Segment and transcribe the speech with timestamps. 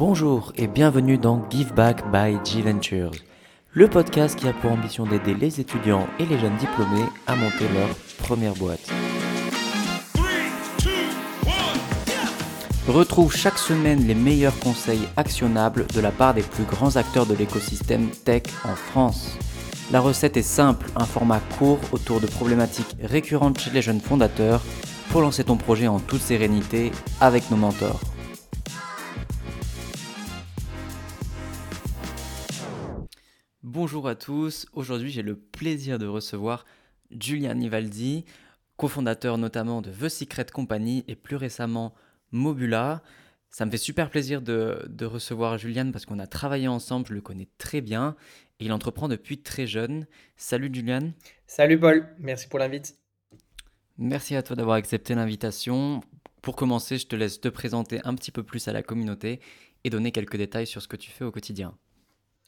[0.00, 3.10] Bonjour et bienvenue dans Give Back by G Ventures,
[3.72, 7.68] le podcast qui a pour ambition d'aider les étudiants et les jeunes diplômés à monter
[7.74, 8.90] leur première boîte.
[12.88, 17.34] Retrouve chaque semaine les meilleurs conseils actionnables de la part des plus grands acteurs de
[17.34, 19.36] l'écosystème tech en France.
[19.92, 24.62] La recette est simple, un format court autour de problématiques récurrentes chez les jeunes fondateurs
[25.10, 26.90] pour lancer ton projet en toute sérénité
[27.20, 28.00] avec nos mentors.
[33.82, 36.66] Bonjour à tous, aujourd'hui j'ai le plaisir de recevoir
[37.18, 38.26] Julian Nivaldi,
[38.76, 41.94] cofondateur notamment de The Secret Company et plus récemment
[42.30, 43.02] Mobula.
[43.48, 47.22] Ça me fait super plaisir de, recevoir Julian parce qu'on a travaillé ensemble, je le
[47.22, 48.16] connais très bien
[48.58, 50.06] et il entreprend depuis très jeune.
[50.36, 51.12] Salut Julian.
[51.46, 52.98] Salut Paul, merci pour l'invite.
[53.96, 56.02] Merci à toi d'avoir accepté l'invitation.
[56.42, 59.40] Pour commencer, je te laisse te présenter un petit peu plus à la communauté
[59.84, 61.74] et donner quelques détails sur ce que tu fais au quotidien.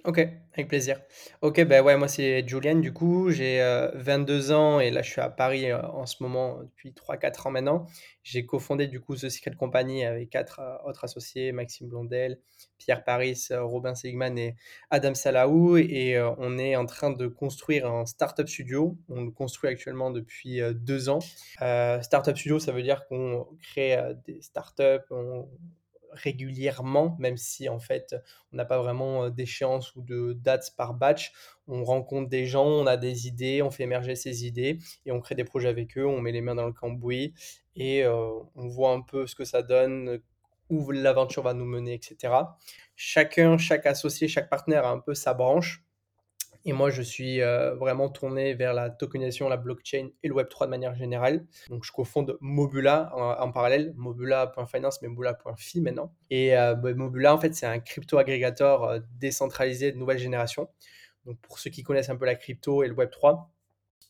[0.04, 1.00] OK, avec plaisir.
[1.42, 3.60] OK, ben ouais, moi c'est Julian du coup, j'ai,
[3.94, 7.46] 22 euh, ans et là je suis à Paris, euh, en ce moment depuis 3-4
[7.46, 7.86] ans maintenant.
[8.24, 12.40] J'ai cofondé du coup The Secret Company avec quatre euh, autres associés, Maxime Blondel,
[12.78, 14.56] Pierre Paris, Robin Seligman et
[14.90, 18.98] Adam Salaou et on est en train de construire un startup studio.
[19.08, 21.20] On le construit actuellement depuis, 2 ans.
[22.02, 25.48] startup studio, ça veut dire qu'on crée, des startups, on
[26.12, 28.14] régulièrement, même si en fait
[28.52, 31.32] on n'a pas vraiment d'échéance ou de dates par batch.
[31.66, 35.20] On rencontre des gens, on a des idées, on fait émerger ces idées et on
[35.20, 37.34] crée des projets avec eux, on met les mains dans le cambouis
[37.76, 40.20] et on voit un peu ce que ça donne,
[40.72, 42.34] où l'aventure va nous mener, etc.
[42.96, 45.84] Chacun, chaque associé, chaque partenaire a un peu sa branche.
[46.64, 50.66] Et moi, je suis euh, vraiment tourné vers la tokenisation, la blockchain et le Web3
[50.66, 51.44] de manière générale.
[51.68, 56.14] Donc, je cofonde Mobula en, parallèle, mobula.finance, mais mobula.fi maintenant.
[56.30, 60.68] Et euh, bah, Mobula, en fait, c'est un crypto agrégateur euh, décentralisé de nouvelle génération.
[61.26, 63.46] Donc, pour ceux qui connaissent un peu la crypto et le Web3,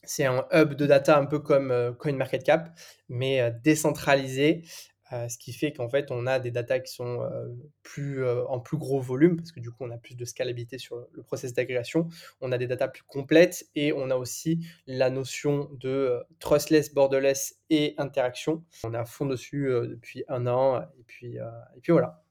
[0.05, 2.76] c'est un hub de data un peu comme CoinMarketCap,
[3.09, 4.65] mais décentralisé
[5.12, 7.49] euh, ce qui fait qu'en fait, on a des datas qui sont euh,
[7.83, 10.78] plus, euh, en plus gros volume, parce que du coup, on a plus de scalabilité
[10.78, 12.09] sur le process d'agrégation.
[12.41, 17.61] On a des datas plus complètes et on a aussi la notion de trustless, borderless
[17.69, 18.65] et interaction.
[18.84, 22.25] On est à fond dessus depuis un an et puis, et puis voilà.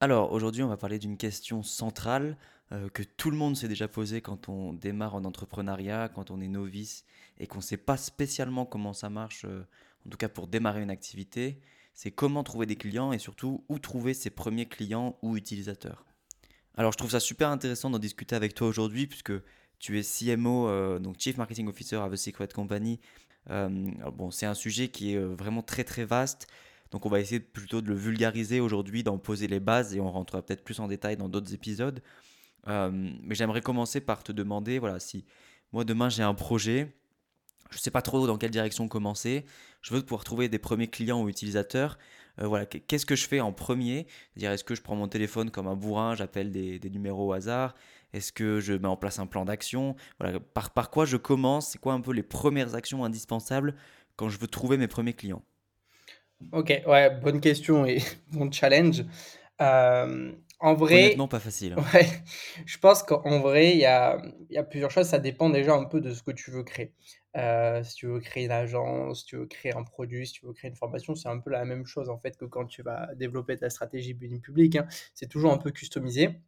[0.00, 2.36] Alors aujourd'hui, on va parler d'une question centrale
[2.92, 6.48] que tout le monde s'est déjà posée quand on démarre en entrepreneuriat, quand on est
[6.48, 7.04] novice
[7.38, 10.90] et qu'on ne sait pas spécialement comment ça marche, en tout cas pour démarrer une
[10.90, 11.60] activité
[11.98, 16.06] c'est comment trouver des clients et surtout où trouver ses premiers clients ou utilisateurs.
[16.76, 19.32] Alors je trouve ça super intéressant d'en discuter avec toi aujourd'hui puisque
[19.80, 23.00] tu es CMO, euh, donc Chief Marketing Officer à The Secret Company.
[23.50, 23.68] Euh,
[24.12, 26.46] bon, c'est un sujet qui est euh, vraiment très très vaste.
[26.92, 30.12] Donc on va essayer plutôt de le vulgariser aujourd'hui, d'en poser les bases et on
[30.12, 32.00] rentrera peut-être plus en détail dans d'autres épisodes.
[32.68, 35.24] mais j'aimerais commencer par te demander, voilà, si
[35.72, 36.94] moi demain j'ai un projet,
[37.70, 39.44] je ne sais pas trop dans quelle direction commencer.
[39.82, 41.98] Je veux pouvoir trouver des premiers clients ou utilisateurs.
[42.40, 44.06] Euh, voilà, qu'est-ce que je fais en premier?
[44.40, 47.74] Est-ce que je prends mon téléphone comme un bourrin, j'appelle des, numéros au hasard?
[48.12, 49.96] Est-ce que je mets en place un plan d'action?
[50.18, 51.70] Voilà, par, par quoi je commence?
[51.70, 53.74] C'est quoi un peu les premières actions indispensables
[54.16, 55.42] quand je veux trouver mes premiers clients?
[56.52, 57.98] Ok, ouais, bonne question et
[58.32, 59.04] bon challenge.
[59.60, 61.04] Euh, en vrai.
[61.06, 61.76] Honnêtement, pas facile.
[61.94, 62.06] Ouais,
[62.66, 64.20] je pense qu'en vrai, il y a,
[64.50, 65.06] y a, plusieurs choses.
[65.06, 66.92] Ça dépend déjà un peu de ce que tu veux créer.
[67.36, 70.46] Euh, si tu veux créer une agence, si tu veux créer un produit, si tu
[70.46, 72.82] veux créer une formation, c'est un peu la même chose en fait que quand tu
[72.82, 74.76] vas développer ta stratégie building public.
[74.76, 74.86] Hein.
[75.14, 76.40] C'est toujours un peu customisé.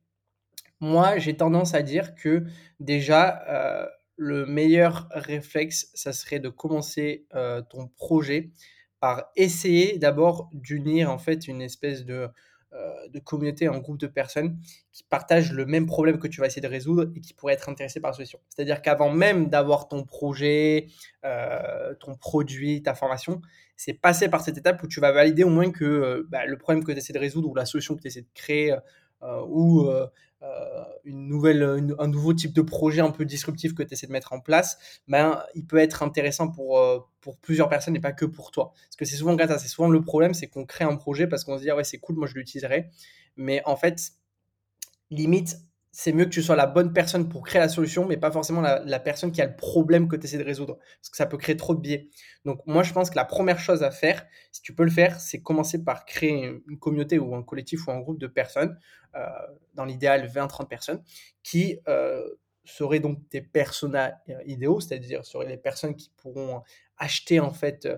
[0.81, 2.45] Moi, j'ai tendance à dire que
[2.81, 8.51] déjà, euh, le meilleur réflexe, ça serait de commencer euh, ton projet
[8.99, 12.29] par essayer d'abord d'unir en fait une espèce de
[12.73, 14.59] de communauté, un groupe de personnes
[14.93, 17.69] qui partagent le même problème que tu vas essayer de résoudre et qui pourraient être
[17.69, 18.39] intéressés par la solution.
[18.49, 20.87] C'est-à-dire qu'avant même d'avoir ton projet,
[21.25, 23.41] euh, ton produit, ta formation,
[23.77, 26.57] c'est passer par cette étape où tu vas valider au moins que euh, bah, le
[26.59, 28.77] problème que tu essaies de résoudre ou la solution que tu essaies de créer
[29.23, 29.89] ou
[30.43, 31.63] euh, une nouvelle,
[31.99, 34.79] un nouveau type de projet un peu disruptif que tu essaies de mettre en place,
[35.07, 38.73] ben, il peut être intéressant pour, euh, pour plusieurs personnes et pas que pour toi.
[38.75, 41.59] Parce que c'est souvent c'est souvent le problème, c'est qu'on crée un projet parce qu'on
[41.59, 42.89] se dit, ah ouais, c'est cool, moi je l'utiliserai.
[43.37, 44.13] Mais en fait,
[45.11, 45.59] limite,
[45.93, 48.61] c'est mieux que tu sois la bonne personne pour créer la solution, mais pas forcément
[48.61, 51.37] la, personne qui a le problème que tu essaies de résoudre, parce que ça peut
[51.37, 52.09] créer trop de biais.
[52.45, 55.19] Donc moi, je pense que la première chose à faire, si tu peux le faire,
[55.21, 58.79] c'est commencer par créer une communauté ou un collectif ou un groupe de personnes,
[59.17, 59.27] euh,
[59.75, 61.03] dans l'idéal 20-30 personnes,
[61.43, 62.23] qui euh,
[62.65, 64.13] seraient donc tes personas
[64.47, 66.63] idéaux, c'est-à-dire seraient les personnes qui pourront
[66.97, 67.89] acheter en fait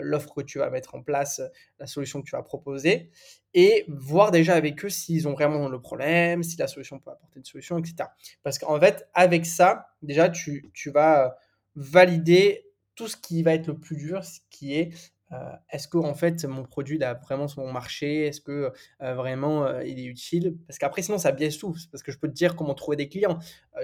[0.00, 1.42] l'offre que tu vas mettre en place,
[1.78, 3.10] la solution que tu vas proposer,
[3.52, 7.38] et voir déjà avec eux s'ils ont vraiment le problème, si la solution peut apporter
[7.38, 8.08] une solution, etc.
[8.42, 11.36] Parce qu'en fait, avec ça, déjà, tu, tu vas
[11.74, 14.92] valider tout ce qui va être le plus dur, ce qui est
[15.32, 18.26] euh, est-ce que en fait mon produit a vraiment son marché?
[18.26, 20.56] Est-ce que euh, vraiment euh, il est utile?
[20.66, 21.74] Parce qu'après sinon ça biaise tout.
[21.90, 23.38] Parce que je peux te dire comment trouver des clients.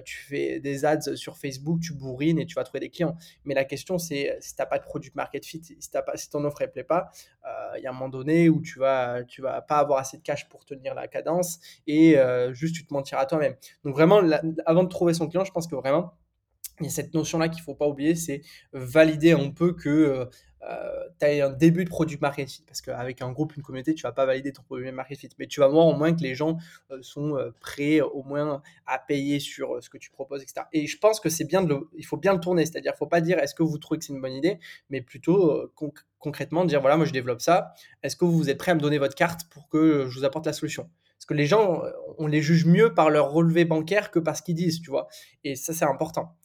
[0.05, 3.17] tu fais des ads sur Facebook, tu bourrines et tu vas trouver des clients.
[3.45, 6.31] Mais la question c'est si tu n'as pas de produit market fit, si, pas, si
[6.31, 7.11] ton offre ne plaît pas,
[7.77, 10.23] il y a un moment donné où tu vas tu vas pas avoir assez de
[10.23, 12.17] cash pour tenir la cadence et
[12.53, 13.57] juste tu te mentiras à toi-même.
[13.85, 14.21] Donc vraiment
[14.65, 16.15] avant de trouver son client, je pense que vraiment
[16.81, 18.43] il y a cette notion-là qu'il ne faut pas oublier, c'est
[18.73, 20.29] valider un peu que
[20.69, 22.65] euh, tu as un début de produit market fit.
[22.67, 25.29] Parce qu'avec un groupe, une communauté, tu vas pas valider ton produit market fit.
[25.39, 26.59] Mais tu vas voir au moins que les gens
[26.91, 30.67] euh, sont euh, prêts au moins à payer sur ce que tu proposes, etc.
[30.73, 32.67] Et je pense que c'est bien de le, il faut bien le tourner.
[32.67, 34.59] C'est-à-dire, faut pas dire est-ce que vous trouvez que c'est une bonne idée,
[34.91, 35.73] mais plutôt
[36.19, 37.75] concrètement dire voilà, moi je développe ça.
[38.03, 40.47] Est-ce que vous êtes prêt à me donner votre carte pour que je vous apporte
[40.47, 40.89] la solution?
[41.17, 41.83] Parce que les gens,
[42.19, 45.07] on les juge mieux par leur relevé bancaire que par ce qu'ils disent, tu vois.
[45.45, 46.37] Et ça, c'est important.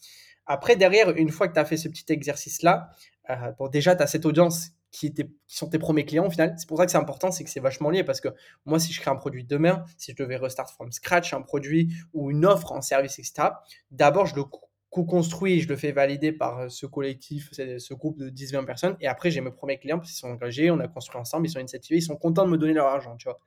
[0.48, 2.90] Après, derrière, une fois que tu as fait ce petit exercice-là,
[3.30, 5.14] euh, déjà, tu as cette audience qui
[5.48, 6.56] sont tes premiers clients au final.
[6.58, 8.30] C'est pour ça que c'est important, c'est que c'est vachement lié parce que
[8.66, 11.94] moi, si je crée un produit demain, si je devais restart from scratch un produit
[12.14, 13.50] ou une offre en service, etc.,
[13.92, 14.44] d'abord, je le
[14.90, 18.98] co-construis, je le fais valider par euh, ce collectif, ce groupe de 10-20 personnes.
[19.02, 21.52] Et après, j'ai mes premiers clients parce qu'ils sont engagés, on a construit ensemble, ils
[21.52, 23.40] sont initiativés, ils sont contents de me donner leur argent, tu vois.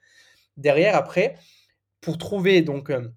[0.57, 1.37] Derrière, après,
[2.01, 3.09] pour trouver donc euh,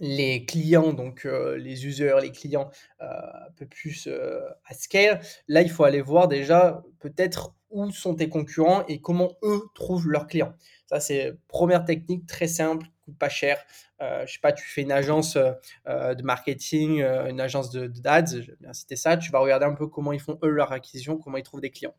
[0.00, 5.20] les clients, donc euh, les users, les clients euh, un peu plus euh, à scale,
[5.48, 10.08] là, il faut aller voir déjà peut-être où sont tes concurrents et comment eux trouvent
[10.08, 10.54] leurs clients.
[10.86, 13.58] Ça, c'est première technique très simple, coûte pas cher.
[14.00, 18.56] je sais pas, tu fais une agence de marketing, une agence de d'ads, je vais
[18.58, 21.36] bien citer ça, tu vas regarder un peu comment ils font eux leur acquisition, comment
[21.36, 21.94] ils trouvent des clients.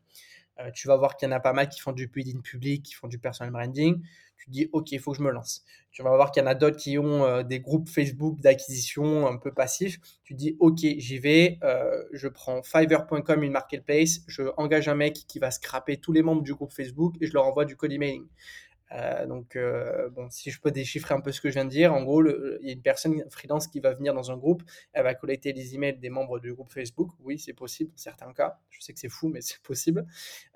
[0.74, 2.94] tu vas voir qu'il y en a pas mal qui font du building public, qui
[2.94, 4.02] font du personal branding
[4.40, 5.64] tu dis ok, il faut que je me lance.
[5.92, 9.26] Tu vas voir qu'il y en a d'autres qui ont euh, des groupes Facebook d'acquisition
[9.26, 9.98] un peu passifs.
[10.24, 15.14] Tu dis ok, j'y vais, euh, je prends Fiverr.com, une marketplace, je engage un mec
[15.28, 17.92] qui va scraper tous les membres du groupe Facebook et je leur envoie du code
[17.92, 18.26] emailing.
[18.92, 21.70] Euh, donc, euh, bon, si je peux déchiffrer un peu ce que je viens de
[21.70, 24.62] dire, en gros, il y a une personne freelance qui va venir dans un groupe,
[24.92, 27.10] elle va collecter les emails des membres du groupe Facebook.
[27.20, 28.58] Oui, c'est possible dans certains cas.
[28.70, 30.06] Je sais que c'est fou, mais c'est possible.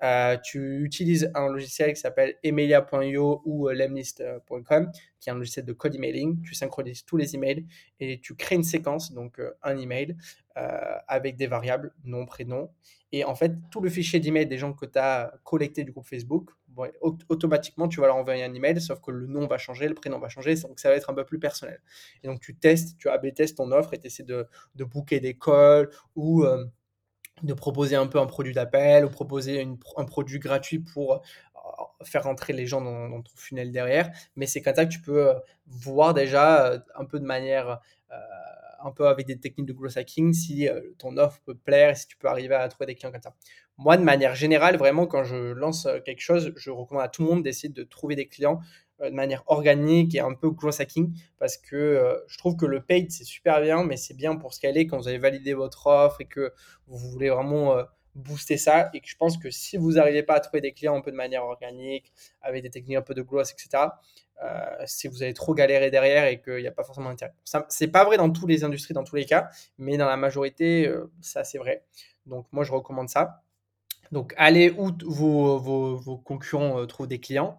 [0.03, 5.73] Euh, tu utilises un logiciel qui s'appelle emilia.io ou lemlist.com, qui est un logiciel de
[5.73, 6.41] code emailing.
[6.41, 7.65] Tu synchronises tous les emails
[7.99, 10.17] et tu crées une séquence, donc un email,
[10.55, 12.69] avec des variables, nom, prénom.
[13.11, 16.05] Et en fait, tout le fichier d'email des gens que tu as collecté du groupe
[16.05, 16.51] Facebook,
[17.29, 20.19] automatiquement, tu vas leur envoyer un email, sauf que le nom va changer, le prénom
[20.19, 21.81] va changer, donc ça va être un peu plus personnel.
[22.23, 25.19] Et donc, tu testes, tu AB testes ton offre et tu essaies de, de booker
[25.19, 26.65] des calls ou euh,
[27.43, 29.67] de proposer un peu un produit d'appel ou proposer
[29.97, 31.19] un produit gratuit pour euh,
[32.03, 34.11] faire rentrer les gens dans, ton funnel derrière.
[34.35, 35.33] Mais c'est comme ça que tu peux euh,
[35.67, 37.79] voir déjà un peu de manière
[38.83, 40.69] un peu avec des techniques de growth hacking si
[40.99, 43.33] ton offre peut plaire, si tu peux arriver à trouver des clients comme ça
[43.77, 47.23] moi, de manière générale, vraiment, quand je lance euh, quelque chose, je recommande à tout
[47.23, 48.59] le monde d'essayer de trouver des clients
[49.01, 52.65] euh, de manière organique et un peu growth hacking parce que euh, je trouve que
[52.65, 55.87] le paid, c'est super bien, mais c'est bien pour scaler quand vous avez validé votre
[55.87, 56.53] offre et que
[56.87, 57.75] vous voulez vraiment
[58.13, 58.89] booster ça.
[58.93, 61.11] Et que je pense que si vous n'arrivez pas à trouver des clients un peu
[61.11, 63.83] de manière organique, avec des techniques un peu de growth, etc.,
[64.85, 67.33] si vous avez trop galéré derrière et qu'il n'y a pas forcément d'intérêt.
[67.69, 70.93] C'est pas vrai dans toutes les industries, dans tous les cas, mais dans la majorité,
[71.21, 71.83] ça c'est vrai.
[72.25, 73.44] Donc moi, je recommande ça.
[74.11, 77.57] Donc, allez où vos, concurrents euh, trouvent des clients.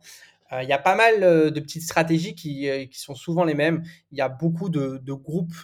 [0.53, 3.83] Euh, il y a pas mal euh, de petites stratégies qui, sont souvent les mêmes.
[4.13, 5.55] Il y a beaucoup de, groupes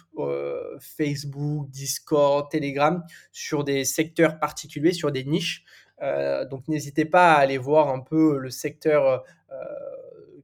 [0.79, 5.63] Facebook, Discord, Telegram sur des secteurs particuliers, sur des niches.
[6.49, 9.23] donc, n'hésitez pas à aller voir un peu le secteur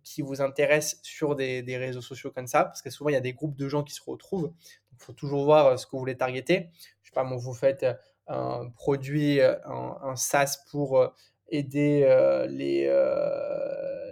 [0.04, 3.18] qui vous intéresse sur des, des, réseaux sociaux comme ça, parce que souvent il y
[3.18, 4.54] a des groupes de gens qui se retrouvent.
[4.94, 6.70] Il faut toujours voir ce que vous voulez targeter.
[7.04, 7.86] Je sais pas, moi, vous faites
[8.30, 11.08] un produit, euh, un, SaaS pour euh,
[11.50, 12.88] aider euh, les,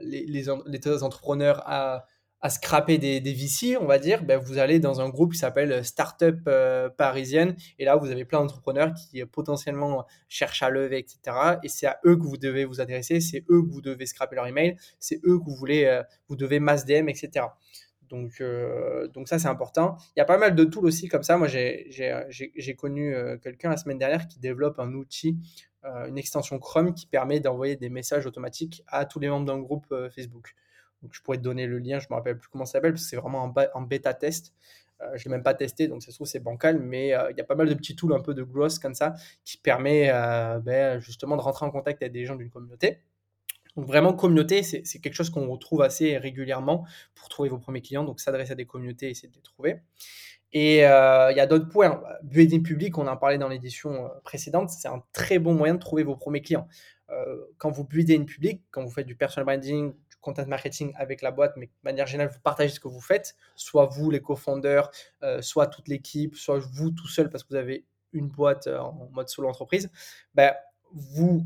[0.01, 2.05] les, les, entrepreneurs à,
[2.41, 5.39] à scraper des, des VC, on va dire, ben vous allez dans un groupe qui
[5.39, 6.37] s'appelle Startup
[6.97, 7.55] Parisienne.
[7.77, 11.37] Et là, vous avez plein d'entrepreneurs qui potentiellement cherchent à lever, etc.
[11.63, 14.35] Et c'est à eux que vous devez vous adresser, c'est eux que vous devez scraper
[14.35, 17.45] leur email, c'est eux que vous voulez, vous devez mass DM, etc.
[18.09, 19.97] Donc, euh, donc ça, c'est important.
[20.15, 21.37] Il y a pas mal de tools aussi comme ça.
[21.37, 25.37] Moi, j'ai connu euh, quelqu'un la semaine dernière qui développe un outil,
[25.85, 29.59] euh, une extension Chrome qui permet d'envoyer des messages automatiques à tous les membres d'un
[29.59, 30.55] groupe Facebook.
[31.01, 32.93] Donc, je pourrais te donner le lien, je ne me rappelle plus comment ça s'appelle,
[32.93, 34.53] parce que c'est vraiment un, bêta test.
[34.99, 37.41] Je ne l'ai même pas testé, donc ça se trouve, c'est bancal, mais il y
[37.41, 39.13] a pas mal de petits tools un peu de growth comme ça
[39.45, 40.09] qui permet
[40.63, 42.99] ben, justement de rentrer en contact avec des gens d'une communauté.
[43.77, 48.03] Donc vraiment, communauté, c'est quelque chose qu'on retrouve assez régulièrement pour trouver vos premiers clients.
[48.03, 49.81] Donc s'adresser à des communautés, essayer de les trouver.
[50.51, 52.01] Et il y a d'autres points.
[52.23, 56.03] Building public, on en parlait dans l'édition précédente, c'est un très bon moyen de trouver
[56.03, 56.67] vos premiers clients.
[57.57, 59.93] quand vous buildez une public, quand vous faites du personal branding,
[60.27, 63.35] content marketing avec la boîte, mais de manière générale, vous partagez ce que vous faites,
[63.55, 64.91] soit vous, les co-founders,
[65.23, 68.79] euh, soit toute l'équipe, soit vous tout seul parce que vous avez une boîte euh,
[68.79, 69.89] en mode solo entreprise,
[70.33, 70.53] ben,
[70.91, 71.45] vous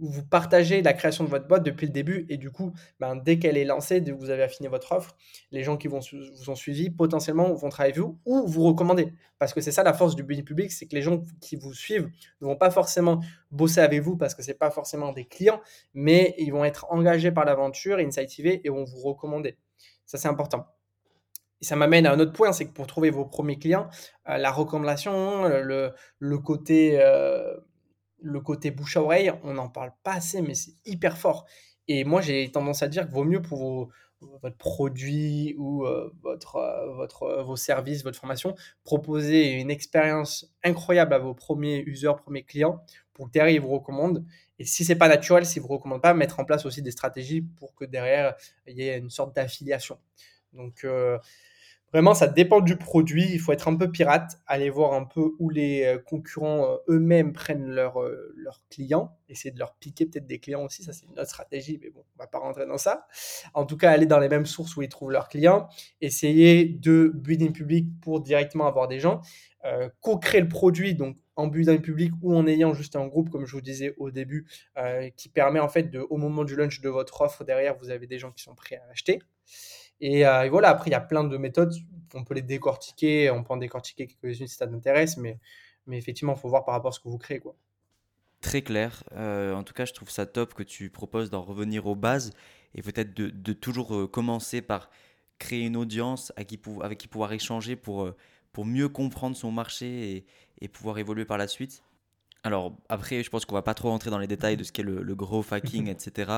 [0.00, 3.38] vous partagez la création de votre boîte depuis le début et du coup, ben, dès
[3.38, 5.16] qu'elle est lancée, dès que vous avez affiné votre offre,
[5.50, 9.12] les gens qui vont vous ont suivi potentiellement vont travailler avec vous ou vous recommander.
[9.38, 11.74] Parce que c'est ça la force du building public, c'est que les gens qui vous
[11.74, 12.08] suivent
[12.40, 15.60] ne vont pas forcément bosser avec vous parce que ce n'est pas forcément des clients,
[15.92, 19.58] mais ils vont être engagés par l'aventure, incentiver et vont vous recommander.
[20.06, 20.66] Ça, c'est important.
[21.60, 23.88] Et ça m'amène à un autre point, c'est que pour trouver vos premiers clients,
[24.30, 26.98] euh, la recommandation, le, le côté...
[27.02, 27.54] Euh,
[28.22, 31.46] le côté bouche à oreille, on n'en parle pas assez, mais c'est hyper fort.
[31.88, 33.90] Et moi, j'ai tendance à dire qu'il vaut mieux pour
[34.42, 40.52] votre produit ou euh, votre, euh, votre, euh, vos services, votre formation, proposer une expérience
[40.62, 42.84] incroyable à vos premiers users, premiers clients,
[43.14, 44.24] pour que derrière, ils vous recommandent.
[44.58, 46.90] Et si c'est pas naturel, s'ils ne vous recommandent pas, mettre en place aussi des
[46.90, 48.34] stratégies pour que derrière,
[48.66, 49.98] il y ait une sorte d'affiliation.
[50.52, 50.84] Donc,
[51.92, 53.26] Vraiment, ça dépend du produit.
[53.32, 56.76] Il faut être un peu pirate, aller voir un peu où les euh, concurrents euh,
[56.88, 60.84] eux-mêmes prennent leurs euh, leurs clients, essayer de leur piquer peut-être des clients aussi.
[60.84, 63.06] Ça, c'est une autre stratégie, mais bon, on va pas rentrer dans ça.
[63.54, 65.68] En tout cas, aller dans les mêmes sources où ils trouvent leurs clients,
[66.00, 69.20] essayer de building public pour directement avoir des gens,
[70.00, 73.52] co-créer le produit, donc en building public ou en ayant juste un groupe, comme je
[73.52, 74.46] vous disais au début,
[75.16, 78.06] qui permet en fait de, au moment du launch de votre offre, derrière, vous avez
[78.06, 79.20] des gens qui sont prêts à acheter.
[80.02, 81.74] Euh, et, voilà, après, il y a plein de méthodes.
[82.14, 85.38] On peut les décortiquer, on peut en décortiquer quelques-unes si ça t'intéresse, mais,
[85.86, 87.40] mais effectivement, il faut voir par rapport à ce que vous créez.
[87.40, 87.54] Quoi.
[88.40, 89.04] Très clair.
[89.12, 92.32] Euh, en tout cas, je trouve ça top que tu proposes d'en revenir aux bases
[92.74, 94.90] et peut-être de, de, toujours euh, commencer par
[95.38, 98.10] créer une audience avec qui, avec qui pouvoir échanger pour,
[98.52, 100.26] pour mieux comprendre son marché et,
[100.60, 101.82] et pouvoir évoluer par la suite.
[102.42, 104.82] Alors après, je pense qu'on va pas trop rentrer dans les détails de ce qu'est
[104.82, 106.32] le, le growth hacking, etc.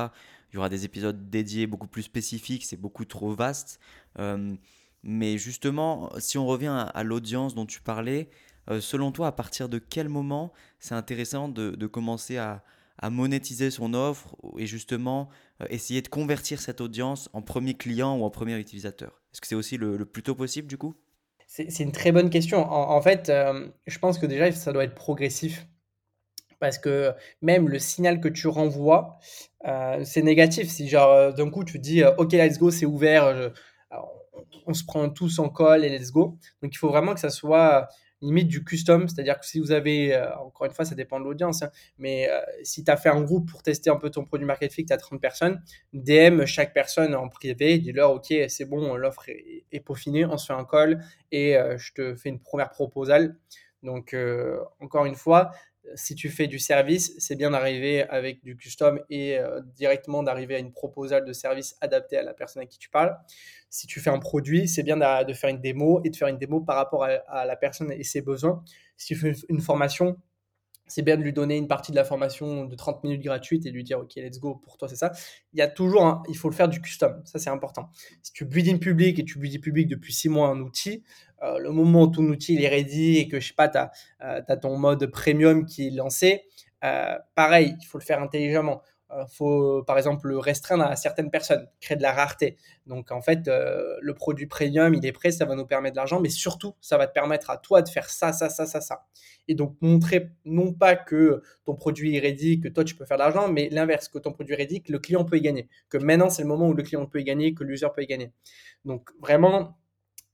[0.53, 3.79] Il y aura des épisodes dédiés beaucoup plus spécifiques, c'est beaucoup trop vaste.
[4.19, 4.53] Euh,
[5.01, 8.29] mais justement, si on revient à, l'audience dont tu parlais,
[8.69, 12.63] euh, selon toi, à partir de quel moment c'est intéressant de, commencer à,
[13.09, 15.27] monétiser son offre et justement
[15.61, 19.23] euh, essayer de convertir cette audience en premier client ou en premier utilisateur?
[19.33, 20.95] Est-ce que c'est aussi le, plus tôt possible du coup?
[21.47, 22.71] C'est une très bonne question.
[22.71, 23.31] En, fait,
[23.85, 25.67] je pense que déjà, ça doit être progressif
[26.63, 29.19] parce que même le signal que tu renvoies,
[29.67, 30.69] euh, c'est négatif.
[30.69, 33.51] Si genre euh, d'un coup tu dis euh, OK, let's go, c'est ouvert,
[34.65, 36.37] on se prend tous en call et let's go.
[36.61, 37.89] Donc il faut vraiment que ça soit
[38.21, 41.63] limite du custom, c'est-à-dire que si vous avez, encore une fois, ça dépend de l'audience,
[41.63, 42.29] hein, mais
[42.63, 44.93] si tu as fait un groupe pour tester un peu ton produit market fit, tu
[44.93, 49.81] as 30 personnes, DM chaque personne en privé, dis-leur OK, c'est bon, l'offre est, est,
[49.81, 51.03] peaufinée, on se fait un call
[51.33, 53.35] et je te fais une première proposal.
[53.81, 54.15] Donc,
[54.79, 55.51] encore une fois,
[55.95, 60.55] si tu fais du service, c'est bien d'arriver avec du custom et euh, directement d'arriver
[60.55, 63.15] à une proposal de service adaptée à la personne à qui tu parles.
[63.69, 66.37] Si tu fais un produit, c'est bien de faire une démo et de faire une
[66.37, 68.63] démo par rapport à, la personne et ses besoins.
[68.97, 70.17] Si tu fais une formation,
[70.87, 73.71] c'est bien de lui donner une partie de la formation de 30 minutes gratuite et
[73.71, 75.11] lui dire ok let's go pour toi c'est ça.
[75.53, 77.89] Il y a toujours il faut le faire du custom ça c'est important.
[78.21, 81.03] Si tu build in public et tu build in public depuis 6 mois un outil
[81.41, 83.91] euh, le moment où ton outil est ready et que je sais pas tu as,
[84.23, 86.43] euh, ton mode premium qui est lancé
[86.83, 88.81] euh, pareil il faut le faire intelligemment
[89.27, 92.57] faut par exemple le restreindre à certaines personnes, créer de la rareté.
[92.87, 95.97] Donc en fait, euh, le produit premium, il est prêt, ça va nous permettre de
[95.97, 98.81] l'argent, mais surtout, ça va te permettre à toi de faire ça, ça, ça, ça,
[98.81, 99.05] ça.
[99.47, 103.17] Et donc montrer non pas que ton produit est ready, que toi tu peux faire
[103.17, 105.67] de l'argent, mais l'inverse, que ton produit est ready, que le client peut y gagner.
[105.89, 108.07] Que maintenant c'est le moment où le client peut y gagner, que l'user peut y
[108.07, 108.31] gagner.
[108.85, 109.77] Donc vraiment,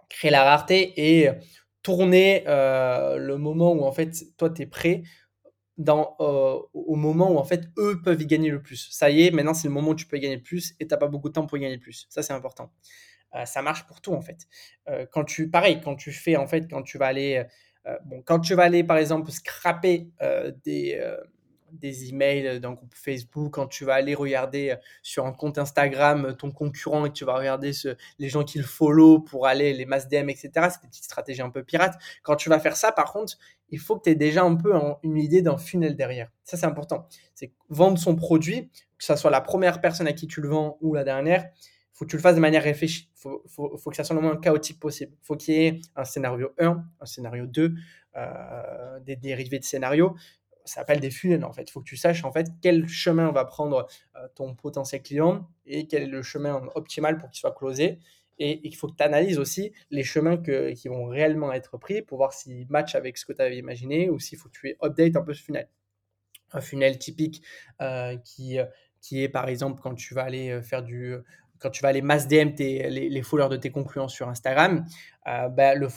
[0.09, 1.29] créer la rareté et
[1.83, 5.03] tourner euh, le moment où en fait toi tu es prêt
[5.79, 8.89] dans, euh, au moment où en fait eux peuvent y gagner le plus.
[8.91, 10.87] Ça y est, maintenant c'est le moment où tu peux y gagner le plus et
[10.87, 12.05] tu n'as pas beaucoup de temps pour y gagner le plus.
[12.09, 12.71] Ça c'est important.
[13.33, 14.47] Euh, ça marche pour tout en fait.
[14.89, 17.43] Euh, quand tu, pareil, quand tu fais en fait, quand tu vas aller,
[18.05, 20.11] bon, quand tu vas aller par exemple scraper
[20.63, 21.01] des
[21.73, 26.51] des emails d'un groupe Facebook, quand tu vas aller regarder sur un compte Instagram ton
[26.51, 27.71] concurrent et que tu vas regarder
[28.17, 30.49] les gens qui le follow pour aller les masses DM, etc.
[30.53, 31.99] C'est des petites stratégies un peu pirates.
[32.23, 33.37] Quand tu vas faire ça, par contre,
[33.69, 34.73] il faut que tu aies déjà un peu
[35.03, 36.29] une idée d'un funnel derrière.
[36.43, 37.07] Ça, c'est important.
[37.35, 40.77] C'est vendre son produit, que ce soit la première personne à qui tu le vends
[40.81, 41.49] ou la dernière.
[41.93, 43.09] Faut que tu le fasses de manière réfléchie.
[43.15, 45.11] Il faut, faut, faut, que ça soit le moins chaotique possible.
[45.21, 47.73] Il faut qu'il y ait un scénario 1, un scénario 2,
[48.15, 50.15] euh, des dérivés de scénarios.
[50.65, 51.63] Ça s'appelle des funnels en fait.
[51.63, 55.49] Il faut que tu saches en fait quel chemin va prendre euh, ton potentiel client
[55.65, 57.99] et quel est le chemin optimal pour qu'il soit closé.
[58.37, 62.01] Et il faut que tu analyses aussi les chemins que, qui vont réellement être pris
[62.01, 64.75] pour voir s'ils matchent avec ce que tu avais imaginé ou s'il faut que tu
[64.81, 65.67] update un peu ce funnel.
[66.53, 67.43] Un funnel typique
[67.81, 68.57] euh, qui,
[69.01, 71.15] qui est par exemple quand tu vas aller faire du
[71.59, 74.85] quand tu vas aller mass DM tes, les, les, followers de tes concluants sur Instagram,
[75.27, 75.89] euh, bah, le,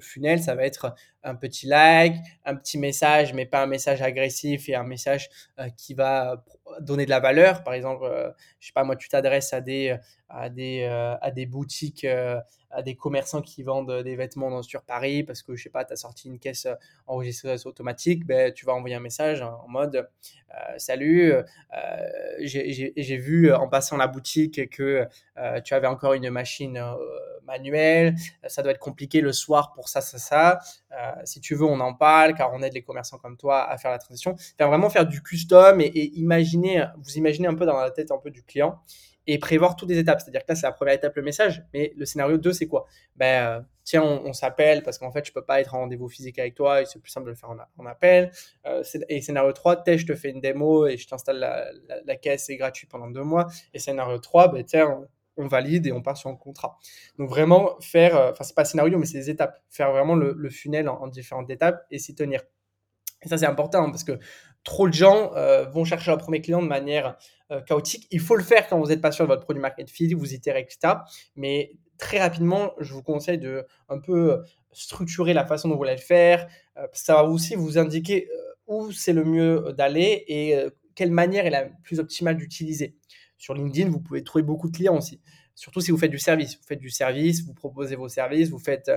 [0.00, 4.68] funnel, ça va être un petit like, un petit message, mais pas un message agressif
[4.68, 6.44] et un message euh, qui va
[6.80, 7.62] donner de la valeur.
[7.62, 8.30] Par exemple, euh,
[8.60, 9.96] je sais pas, moi, tu t'adresses à des,
[10.28, 14.62] à des, euh, à des boutiques, euh, à des commerçants qui vendent des vêtements dans,
[14.62, 16.66] sur Paris parce que, je sais pas, tu as sorti une caisse
[17.06, 20.08] enregistreuse automatique, ben, tu vas envoyer un message en mode
[20.78, 21.34] Salut,
[22.40, 25.06] j'ai vu en passant la boutique que
[25.64, 26.82] tu avais encore une machine
[27.44, 28.14] manuelle,
[28.46, 30.58] ça doit être compliqué le soir pour ça, ça, ça.
[31.24, 33.90] Si tu veux, on en parle car on aide les commerçants comme toi à faire
[33.90, 34.36] la transition.
[34.56, 38.18] Faire vraiment faire du custom et, imaginer, vous imaginez un peu dans la tête un
[38.18, 38.80] peu du client
[39.26, 40.20] et prévoir toutes les étapes.
[40.20, 42.86] C'est-à-dire que là, c'est la première étape, le message, mais le scénario 2, c'est quoi?
[43.16, 46.08] Ben, euh, Tiens, on, s'appelle parce qu'en fait, je ne peux pas être en rendez-vous
[46.08, 48.32] physique avec toi et c'est plus simple de le faire en, appel.
[48.66, 51.70] Euh, et scénario 3, je te fais une démo et je t'installe la,
[52.04, 53.46] la, caisse, c'est gratuit pendant deux mois.
[53.72, 56.78] Et scénario 3, ben, tiens, on, valide et on part sur un contrat.
[57.18, 59.60] Donc vraiment faire, euh, enfin, c'est pas scénario, mais c'est des étapes.
[59.70, 62.42] Faire vraiment le, funnel en, en différentes étapes et s'y tenir.
[63.22, 64.18] Et ça, c'est important hein, parce que
[64.64, 67.16] trop de gens euh, vont chercher leur premier client de manière
[67.50, 68.06] euh, chaotique.
[68.10, 70.34] Il faut le faire quand vous n'êtes pas sûr de votre produit market fit, vous
[70.34, 70.94] itérez, etc.
[71.34, 75.92] Mais très rapidement, je vous conseille de un peu structurer la façon dont vous voulez
[75.92, 76.46] le faire.
[76.92, 78.28] Ça va aussi vous indiquer
[78.66, 80.54] où c'est le mieux d'aller et
[80.94, 82.96] quelle manière est la plus optimale d'utiliser.
[83.38, 85.20] Sur LinkedIn, vous pouvez trouver beaucoup de clients aussi.
[85.56, 86.58] Surtout si vous faites du service.
[86.58, 88.90] Vous faites du service, vous proposez vos services, vous faites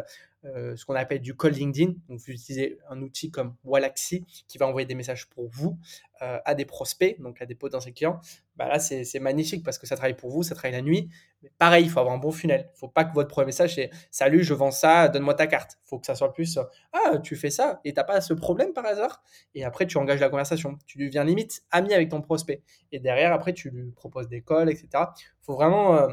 [0.43, 1.93] euh, ce qu'on appelle du call LinkedIn.
[2.09, 5.77] Vous utilisez un outil comme Wallaxy qui va envoyer des messages pour vous
[6.21, 8.19] euh, à des prospects, donc à des potentiels clients.
[8.57, 11.09] Bah là, c'est magnifique parce que ça travaille pour vous, ça travaille la nuit.
[11.43, 12.65] Mais pareil, il faut avoir un bon funnel.
[12.67, 15.47] Il ne faut pas que votre premier message c'est Salut, je vends ça, donne-moi ta
[15.47, 15.77] carte.
[15.85, 16.59] Il faut que ça soit plus
[16.91, 19.23] Ah, tu fais ça et tu n'as pas ce problème par hasard?
[19.55, 20.77] Et après, tu engages la conversation.
[20.85, 22.63] Tu deviens limite ami avec ton prospect.
[22.91, 24.89] Et derrière, après, tu lui proposes des calls, etc.
[24.93, 25.95] Il faut vraiment.
[25.95, 26.07] Euh,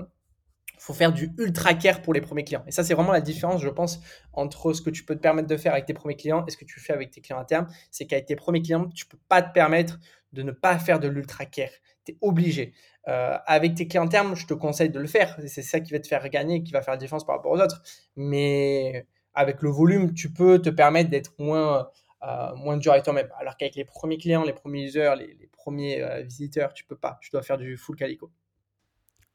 [0.79, 2.65] faut faire du ultra care pour les premiers clients.
[2.67, 4.01] Et ça, c'est vraiment la différence, je pense,
[4.33, 6.57] entre ce que tu peux te permettre de faire avec tes premiers clients et ce
[6.57, 7.67] que tu fais avec tes clients à terme.
[7.91, 9.99] C'est qu'avec tes premiers clients, tu ne peux pas te permettre
[10.33, 11.71] de ne pas faire de l'ultra care.
[12.05, 12.73] Tu es obligé.
[13.09, 15.39] Euh, avec tes clients à terme, je te conseille de le faire.
[15.47, 17.61] C'est ça qui va te faire gagner, qui va faire la différence par rapport aux
[17.61, 17.83] autres.
[18.17, 21.91] Mais avec le volume, tu peux te permettre d'être moins,
[22.23, 23.29] euh, moins dur avec toi-même.
[23.39, 27.19] Alors qu'avec les premiers clients, les premiers users, les, premiers euh, visiteurs, tu peux pas.
[27.21, 28.31] Tu dois faire du full calico.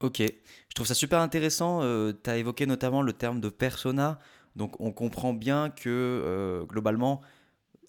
[0.02, 1.84] Ok, je trouve ça super intéressant.
[1.84, 4.18] Euh, tu as évoqué notamment le terme de persona.
[4.56, 7.22] Donc on comprend bien que euh, globalement,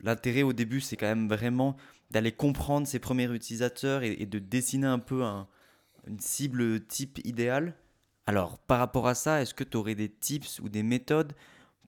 [0.03, 1.75] l'intérêt au début, c'est quand même vraiment
[2.11, 5.23] d'aller comprendre ses premiers utilisateurs et, de dessiner un peu
[6.07, 7.75] une cible type idéale.
[8.27, 11.33] Alors par rapport à ça, est-ce que tu aurais des tips ou des méthodes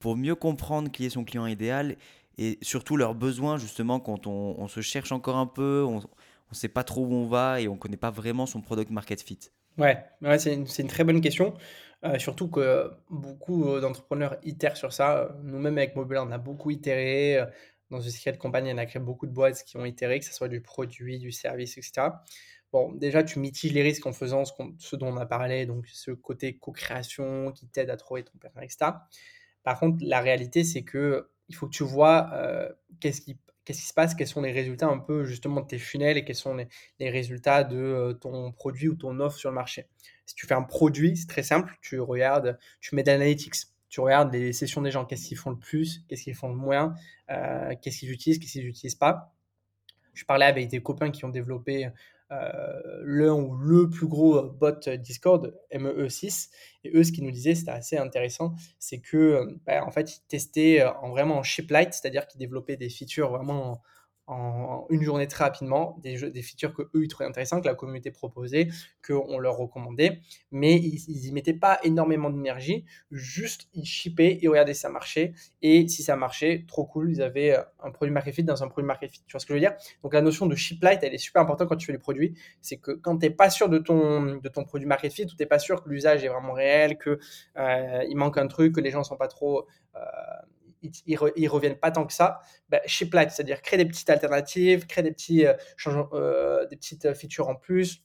[0.01, 1.97] pour mieux comprendre qui est son client idéal
[2.39, 6.55] et surtout leurs besoins justement quand on, on se cherche encore un peu, on ne
[6.55, 9.21] sait pas trop où on va et on ne connaît pas vraiment son product market
[9.23, 9.51] fit?
[9.79, 11.55] Ouais, ouais c'est une, une, très bonne question.
[12.05, 15.35] Euh, surtout que beaucoup euh, d'entrepreneurs itèrent sur ça.
[15.43, 17.39] Nous-mêmes, avec Mobile, on a beaucoup itéré.
[17.39, 17.47] Euh,
[17.91, 20.25] dans une série de compagnie, on a créé beaucoup de boîtes qui ont itéré, que
[20.25, 22.09] ce soit du produit, du service, etc.
[22.73, 26.11] Bon, déjà, tu mitiges les risques en faisant ce, dont on a parlé, donc ce
[26.11, 28.93] côté co-création qui t'aide à trouver ton partenaire, etc.
[29.63, 32.31] Par contre, la réalité, c'est que il faut que tu vois
[33.01, 35.79] qu'est-ce qui qu'est-ce qui se passe, quels sont les résultats un peu justement de tes
[35.79, 39.55] funnels et quels sont les, résultats de euh, ton produit ou ton offre sur le
[39.55, 39.87] marché?
[40.27, 43.55] Si tu fais un produit, c'est très simple, tu regardes, tu mets d'analytics,
[43.89, 46.57] tu regardes les sessions des gens, qu'est-ce qu'ils font le plus, qu'est-ce qu'ils font le
[46.57, 46.95] moins,
[47.31, 49.35] euh, qu'est-ce qu'ils utilisent, qu'est-ce qu'ils n'utilisent pas.
[50.15, 51.89] Je parlais avec des copains qui ont développé
[53.03, 56.51] l'un ou le plus gros bot Discord, MEE6.
[56.85, 60.21] Et eux, ce qu'ils nous disaient, c'était assez intéressant, c'est que bah, en fait, ils
[60.29, 63.83] testaient en vraiment en ship light, c'est-à-dire qu'ils développaient des features vraiment
[64.27, 67.75] en une journée très rapidement, des, des features que eux ils trouvaient intéressantes, que la
[67.75, 68.69] communauté proposait,
[69.07, 74.73] qu'on leur recommandait, mais ils n'y mettaient pas énormément d'énergie, juste ils shippaient et regardaient
[74.73, 78.35] si ça marchait, et si ça marchait, trop cool, ils avaient euh, un produit market
[78.35, 79.23] fit dans un produit market fit.
[79.27, 79.75] Tu vois ce que je veux dire?
[80.03, 82.35] Donc la notion de ship light, elle est super importante quand tu fais les produits,
[82.63, 85.29] c'est que quand tu n'es pas sûr de ton, de ton produit market fit, ou
[85.29, 87.19] tu n'es pas sûr que l'usage est vraiment réel, que
[87.59, 89.67] euh, il manque un truc, que les gens sont pas trop...
[89.97, 90.01] Euh,
[91.07, 95.13] ils, reviennent pas tant que ça, bah, chez c'est-à-dire créer des petites alternatives, créer des,
[95.13, 95.55] petits, euh,
[96.13, 98.03] euh, des petites features en plus,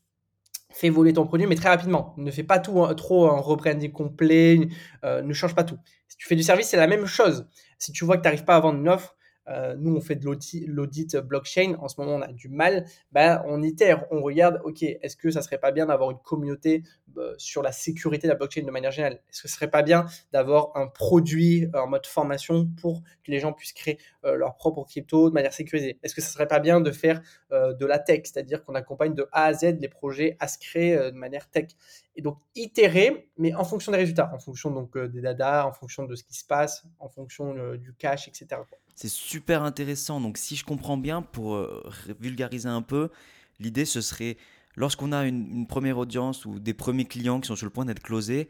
[0.71, 2.13] fais évoluer ton produit, mais très rapidement.
[2.17, 4.69] Ne fais pas tout trop un rebranding complet,
[5.03, 5.79] ne change pas tout.
[6.07, 7.47] Si tu fais du service, c'est la même chose.
[7.77, 9.15] Si tu vois que tu n'arrives pas à vendre une offre,
[9.49, 11.75] euh, nous, on fait de l'audit blockchain.
[11.79, 12.85] En ce moment, on a du mal.
[13.11, 16.83] Ben, on itère, on regarde, OK, est-ce que ça serait pas bien d'avoir une communauté
[17.08, 19.81] euh, sur la sécurité de la blockchain de manière générale Est-ce que ce serait pas
[19.81, 24.55] bien d'avoir un produit en mode formation pour que les gens puissent créer euh, leur
[24.55, 25.99] propre crypto de manière sécurisée?
[26.03, 29.27] Est-ce que ce serait pas bien de faire de la tech, c'est-à-dire qu'on accompagne de
[29.31, 31.69] A à Z les projets à se créer de manière tech?
[32.15, 36.03] Et donc, itérer, mais en fonction des résultats, en fonction donc des data, en fonction
[36.03, 38.61] de ce qui se passe, en fonction du cash, etc.
[39.01, 40.19] C'est super intéressant.
[40.19, 43.11] Donc, si je comprends bien, pour euh, vulgariser un peu,
[43.57, 44.35] l'idée ce serait,
[44.79, 48.01] lorsqu'on a une, première audience ou des premiers clients qui sont sur le point d'être
[48.01, 48.47] closés,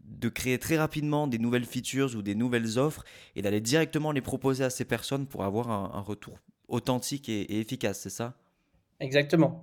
[0.00, 4.20] de créer très rapidement des nouvelles features ou des nouvelles offres et d'aller directement les
[4.20, 8.34] proposer à ces personnes pour avoir un, retour authentique et, efficace, c'est ça?
[9.00, 9.60] Exactement.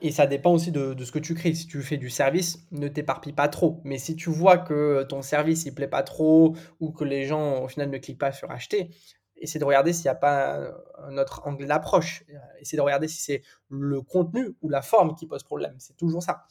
[0.00, 1.52] Et ça dépend aussi de, ce que tu crées.
[1.52, 3.82] Si tu fais du service, ne t'éparpille pas trop.
[3.84, 7.62] Mais si tu vois que ton service il plaît pas trop ou que les gens
[7.62, 8.88] au final ne cliquent pas sur acheter,
[9.40, 10.58] essayer de regarder s'il n'y a pas
[10.98, 12.24] un autre angle d'approche.
[12.60, 15.74] Essayer de regarder si c'est le contenu ou la forme qui pose problème.
[15.78, 16.44] C'est toujours ça.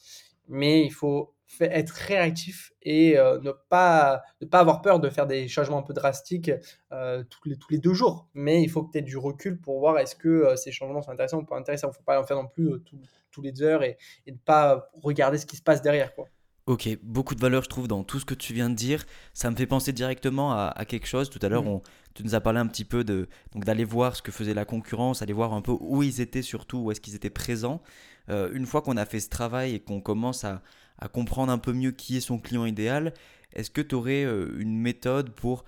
[0.48, 5.26] Mais il faut être réactif et euh, ne, pas, ne pas avoir peur de faire
[5.26, 6.50] des changements un peu drastiques
[6.92, 8.28] euh, tous, les, tous les deux jours.
[8.34, 11.38] Mais il faut aies du recul pour voir est-ce que euh, ces changements sont intéressants
[11.38, 11.88] ou pas intéressants.
[11.88, 12.82] Il ne faut pas en faire non plus
[13.30, 16.14] tous les heures et, et ne pas regarder ce qui se passe derrière.
[16.14, 16.26] Quoi.
[16.70, 19.04] Ok, beaucoup de valeur je trouve dans tout ce que tu viens de dire.
[19.34, 21.28] Ça me fait penser directement à, quelque chose.
[21.28, 21.80] Tout à l'heure, mm.
[22.14, 24.64] tu nous as parlé un petit peu de donc d'aller voir ce que faisait la
[24.64, 27.82] concurrence, aller voir un peu où ils étaient surtout, où est-ce qu'ils étaient présents.
[28.28, 30.62] Euh, une fois qu'on a fait ce travail et qu'on commence à,
[31.12, 33.14] comprendre un peu mieux qui est son client idéal,
[33.52, 35.64] est-ce que tu aurais euh, une méthode pour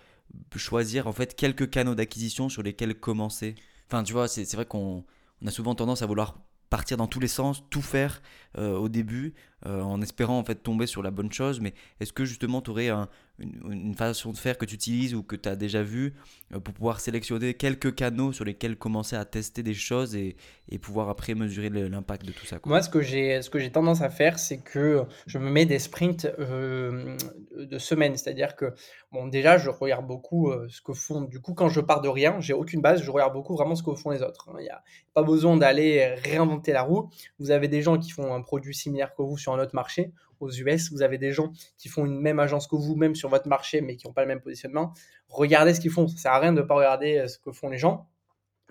[0.54, 3.56] choisir en fait quelques canaux d'acquisition sur lesquels commencer?
[3.88, 5.04] Enfin, tu vois, c'est vrai qu'on
[5.44, 6.38] a souvent tendance à vouloir
[6.72, 8.22] partir dans tous les sens, tout faire
[8.56, 9.34] euh, au début,
[9.66, 11.60] euh, en espérant en fait tomber sur la bonne chose.
[11.60, 12.88] Mais est-ce que justement tu aurais
[13.42, 16.14] une, façon de faire que tu utilises ou que tu as déjà vu
[16.52, 20.36] euh, pour pouvoir sélectionner quelques canaux sur lesquels commencer à tester des choses et,
[20.68, 24.38] et pouvoir après mesurer l'impact de tout ça Moi, ce que j'ai tendance à faire,
[24.38, 28.74] c'est que je me mets des sprints de semaines, c'est-à-dire que
[29.10, 31.22] bon déjà je regarde beaucoup ce que font.
[31.22, 33.82] Du coup, quand je pars de rien, j'ai aucune base, je regarde beaucoup vraiment ce
[33.82, 34.48] que font les autres.
[34.48, 34.56] Hein.
[34.58, 34.82] Il n'y a
[35.14, 37.10] pas besoin d'aller réinventer la roue.
[37.38, 40.12] Vous avez des gens qui font un produit similaire que vous sur un autre marché.
[40.42, 43.28] Aux US, vous avez des gens qui font une même agence que vous, même sur
[43.28, 44.92] votre marché, mais qui n'ont pas le même positionnement.
[45.28, 46.08] Regardez ce qu'ils font.
[46.08, 48.08] Ça sert à rien de ne pas regarder euh, ce que font les gens.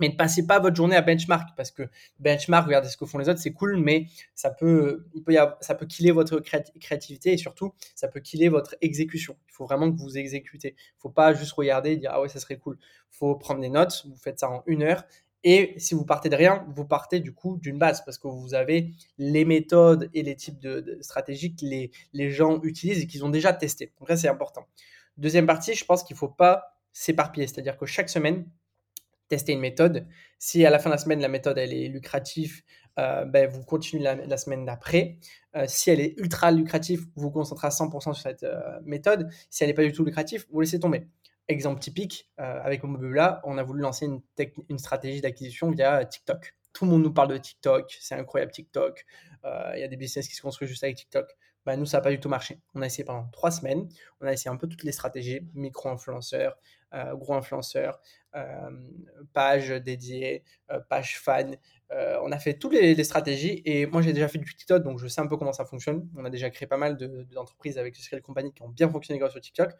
[0.01, 1.84] Mais ne passez pas votre journée à benchmark parce que
[2.19, 5.05] benchmark, regardez ce que font les autres, c'est cool, mais ça peut,
[5.60, 9.38] ça peut killer votre créativité et surtout, ça peut killer votre exécution.
[9.47, 10.69] Il faut vraiment que vous exécutez.
[10.69, 12.77] Il ne faut pas juste regarder et dire ah ouais, ça serait cool.
[12.81, 15.03] Il faut prendre des notes, vous faites ça en une heure
[15.43, 18.54] et si vous partez de rien, vous partez du coup d'une base parce que vous
[18.54, 23.30] avez les méthodes et les types de, stratégies que les, gens utilisent et qu'ils ont
[23.30, 23.91] déjà testé.
[23.99, 24.67] Donc ça, c'est important.
[25.17, 27.47] Deuxième partie, je pense qu'il ne faut pas s'éparpiller.
[27.47, 28.45] C'est-à-dire que chaque semaine,
[29.30, 30.08] tester une méthode.
[30.38, 32.62] Si à la fin de la semaine, la méthode elle est lucrative,
[32.99, 35.17] euh, ben, vous continuez la, semaine d'après.
[35.56, 39.30] Euh, si elle est ultra lucrative, vous vous concentrez à 100% sur cette euh, méthode.
[39.49, 41.08] Si elle n'est pas du tout lucrative, vous laissez tomber.
[41.51, 46.55] Exemple typique, euh, avec Mobula, on a voulu lancer une, stratégie d'acquisition via TikTok.
[46.71, 49.05] Tout le monde nous parle de TikTok, c'est incroyable TikTok.
[49.43, 51.29] Euh, il y a des business qui se construisent juste avec TikTok.
[51.65, 52.61] Bah, nous, ça n'a pas du tout marché.
[52.73, 53.89] On a essayé pendant trois semaines.
[54.21, 56.57] On a essayé un peu toutes les stratégies, micro-influenceurs,
[56.93, 57.99] euh, gros influenceurs,
[59.33, 60.45] page dédiée,
[60.87, 61.57] page fan.
[61.89, 65.07] on a fait toutes les, stratégies et moi j'ai déjà fait du TikTok donc je
[65.07, 66.09] sais un peu comment ça fonctionne.
[66.15, 69.35] On a déjà créé pas mal d'entreprises avec ce compagnie qui ont bien fonctionné grâce
[69.35, 69.71] au TikTok.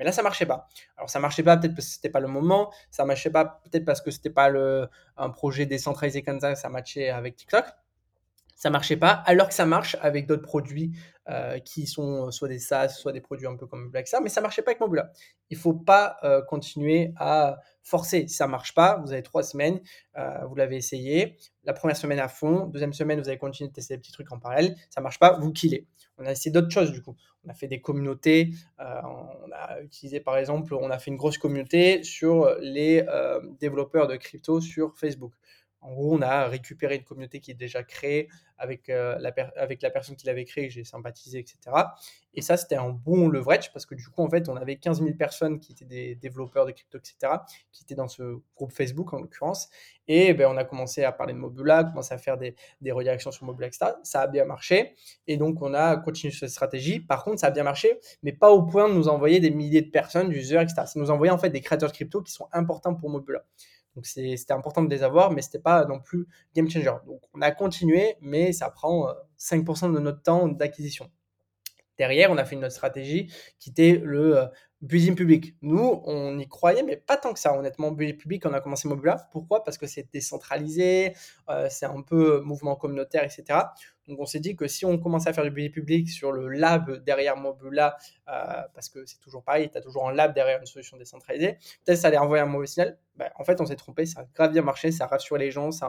[0.00, 0.66] Mais là, ça marchait pas.
[0.96, 3.84] Alors, ça marchait pas peut-être parce que c'était pas le moment, ça marchait pas peut-être
[3.84, 4.50] parce que c'était pas
[5.18, 7.66] un projet décentralisé comme ça, ça matchait avec TikTok.
[8.60, 10.92] Ça marchait pas, alors que ça marche avec d'autres produits
[11.30, 14.42] euh, qui sont soit des SaaS, soit des produits un peu comme ça, mais ça
[14.42, 15.12] marchait pas avec Mobula.
[15.48, 18.28] Il faut pas euh, continuer à forcer.
[18.28, 19.80] Si ça marche pas, vous avez trois semaines,
[20.18, 21.38] euh, vous l'avez essayé.
[21.64, 24.30] La première semaine à fond, deuxième semaine, vous allez continuer de tester des petits trucs
[24.30, 24.76] en parallèle.
[24.90, 25.86] Ça marche pas, vous killez.
[26.18, 27.16] On a essayé d'autres choses du coup.
[27.46, 28.50] On a fait des communautés.
[28.78, 33.06] On a utilisé par exemple, on a fait une grosse communauté sur les
[33.58, 35.32] développeurs de crypto sur Facebook.
[35.82, 38.28] En gros, on a récupéré une communauté qui est déjà créée
[38.60, 39.32] avec, euh, la,
[39.90, 41.58] personne qui l'avait créée, j'ai sympathisé, etc.
[42.34, 45.00] Et ça, c'était un bon leverage parce que du coup, en fait, on avait 15
[45.00, 47.32] 000 personnes qui étaient des développeurs de crypto, etc.,
[47.72, 49.70] qui étaient dans ce groupe Facebook en l'occurrence.
[50.06, 53.30] Et ben, on a commencé à parler de Mobula, commencé à faire des, des redirections
[53.30, 53.92] sur Mobula, etc.
[54.02, 54.94] Ça a bien marché.
[55.26, 57.00] Et donc, on a continué cette stratégie.
[57.00, 59.82] Par contre, ça a bien marché, mais pas au point de nous envoyer des milliers
[59.82, 60.82] de personnes, d'users, etc.
[60.84, 63.42] Ça nous envoyait en fait des créateurs de crypto qui sont importants pour Mobula.
[63.96, 66.92] Donc c'était important de les avoir, mais c'était pas non plus game changer.
[67.06, 71.10] Donc on a continué, mais ça prend 5% de notre temps d'acquisition.
[71.98, 74.46] Derrière, on a fait une autre stratégie qui était le
[74.80, 75.54] building public.
[75.60, 77.90] Nous, on y croyait, mais pas tant que ça, honnêtement.
[77.90, 79.28] Building public, on a commencé Mobula.
[79.32, 79.62] Pourquoi?
[79.64, 81.12] Parce que c'est décentralisé,
[81.68, 83.58] c'est un peu mouvement communautaire, etc.
[84.10, 86.48] Donc on s'est dit que si on commençait à faire du billet public sur le
[86.48, 87.96] lab derrière Mobula,
[88.28, 91.58] euh, parce que c'est toujours pareil, tu as toujours un lab derrière une solution décentralisée,
[91.84, 92.98] peut-être ça allait envoyer un mauvais signal.
[93.16, 95.70] Ben, en fait, on s'est trompé, ça a grave bien marché, ça a les gens,
[95.70, 95.86] ça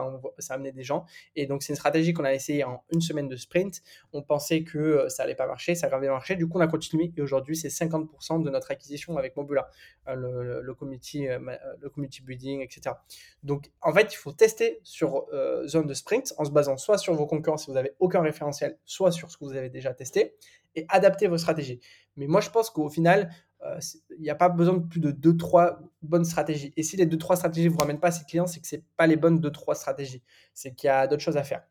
[0.50, 1.04] a, des gens.
[1.34, 3.80] Et donc c'est une stratégie qu'on a essayé en une semaine de sprint.
[4.12, 6.36] On pensait que euh, ça allait pas marcher, ça a grave bien marché.
[6.36, 9.68] Du coup, on a continué et aujourd'hui, c'est 50% de notre acquisition avec Mobula,
[10.08, 12.94] euh, le, le, community, le community building, etc.
[13.42, 15.26] Donc en fait, il faut tester sur
[15.66, 18.78] zone de sprint en se basant soit sur vos concurrents si vous avez aucun référentiel,
[18.84, 20.34] soit sur ce que vous avez déjà testé,
[20.74, 21.80] et adapter vos stratégies.
[22.16, 23.30] Mais moi, je pense qu'au final,
[23.64, 23.78] euh,
[24.16, 26.72] il n'y a pas besoin de plus de 2-3 bonnes stratégies.
[26.76, 29.06] Et si les 2-3 stratégies ne vous ramènent pas ces clients, c'est que ce pas
[29.06, 30.22] les bonnes 2-3 stratégies.
[30.54, 31.62] C'est qu'il y a d'autres choses à faire.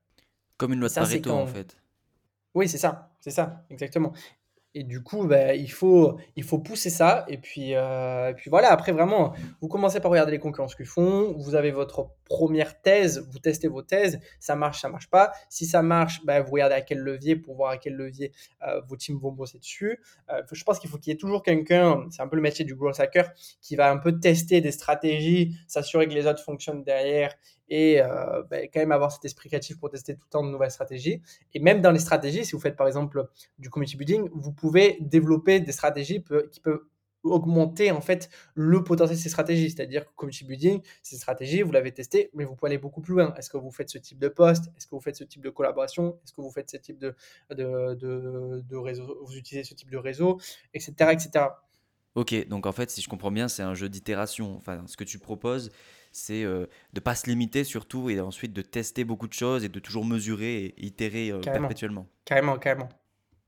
[0.58, 1.77] Comme une loi de Pareto, en fait.
[2.54, 4.13] Oui, c'est ça, c'est ça, exactement.
[4.73, 7.25] Et du coup, bah, il, faut, il faut pousser ça.
[7.27, 10.86] Et puis, euh, puis voilà, après, vraiment, vous commencez par regarder les concurrents ce qu'ils
[10.86, 11.34] font.
[11.38, 14.19] Vous avez votre première thèse, vous testez vos thèses.
[14.39, 15.34] Ça marche, ça marche pas.
[15.49, 18.31] Si ça marche, bah, vous regardez à quel levier pour voir à quel levier
[18.65, 19.99] euh, vos teams vont bosser dessus.
[20.29, 22.63] Euh, je pense qu'il faut qu'il y ait toujours quelqu'un, c'est un peu le métier
[22.63, 23.29] du growth hacker,
[23.62, 27.36] qui va un peu tester des stratégies, s'assurer que les autres fonctionnent derrière
[27.71, 30.51] et euh, ben, quand même avoir cet esprit créatif pour tester tout le temps de
[30.51, 31.21] nouvelles stratégies.
[31.53, 33.25] Et même dans les stratégies, si vous faites par exemple
[33.57, 36.81] du community building, vous pouvez développer des stratégies qui peuvent
[37.23, 39.71] augmenter en fait le potentiel de ces stratégies.
[39.71, 43.13] C'est-à-dire que community building, ces stratégies, vous l'avez testé, mais vous pouvez aller beaucoup plus
[43.13, 43.34] loin.
[43.36, 44.65] Est-ce que vous faites ce type de poste?
[44.75, 46.19] Est-ce que vous faites ce type de collaboration?
[46.25, 47.15] Est-ce que vous faites ce type de,
[47.51, 49.17] de, de, de réseau?
[49.23, 50.41] Vous utilisez ce type de réseau,
[50.73, 51.45] etc., etc.
[52.15, 54.57] Ok, donc en fait, si je comprends bien, c'est un jeu d'itération.
[54.57, 55.71] Enfin, ce que tu proposes,
[56.12, 59.63] c'est euh, de ne pas se limiter surtout et ensuite de tester beaucoup de choses
[59.63, 62.08] et de toujours mesurer et itérer euh, perpétuellement.
[62.26, 62.89] Carrément, carrément.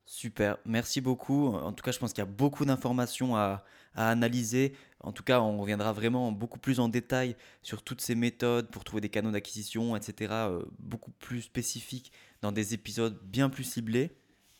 [0.05, 1.47] Super, merci beaucoup.
[1.47, 3.63] En tout cas, je pense qu'il y a beaucoup d'informations à,
[3.95, 4.73] analyser.
[5.01, 8.83] En tout cas, on reviendra vraiment beaucoup plus en détail sur toutes ces méthodes pour
[8.83, 10.31] trouver des canaux d'acquisition, etc.
[10.31, 14.11] Euh, beaucoup plus spécifiques dans des épisodes bien plus ciblés.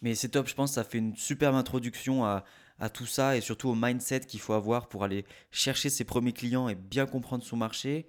[0.04, 2.46] Mais c'est top, je pense, ça fait une superbe introduction à,
[2.80, 6.34] à tout ça et surtout au mindset qu'il faut avoir pour aller chercher ses premiers
[6.34, 8.08] clients et bien comprendre son marché.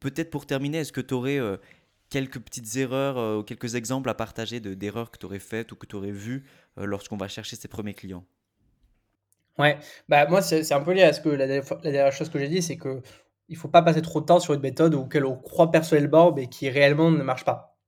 [0.00, 1.56] Peut-être pour terminer, est-ce que tu aurais euh,
[2.10, 5.76] quelques petites erreurs euh, ou quelques exemples à partager d'erreurs que tu aurais faites ou
[5.76, 6.44] que tu aurais vues
[6.78, 8.24] euh, lorsqu'on va chercher ses premiers clients?
[9.58, 9.78] Ouais,
[10.08, 12.60] bah moi c'est un peu lié à ce que la, dernière chose que j'ai dit,
[12.60, 13.00] c'est que
[13.48, 16.48] il faut pas passer trop de temps sur une méthode auquel on croit personnellement mais
[16.48, 17.78] qui réellement ne marche pas.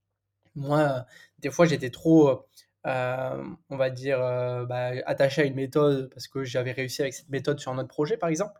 [0.55, 1.05] Moi,
[1.40, 2.47] des fois j'étais trop
[2.88, 7.12] euh, on va dire, euh, bah, attaché à une méthode parce que j'avais réussi avec
[7.12, 8.59] cette méthode sur un autre projet, par exemple,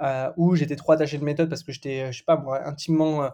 [0.00, 3.30] euh, ou j'étais trop attaché de méthode parce que j'étais, je sais pas, moi, intimement,